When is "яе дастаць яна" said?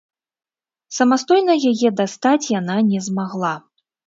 1.73-2.79